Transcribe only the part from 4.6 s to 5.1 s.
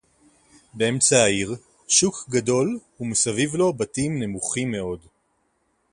מְאוֹד.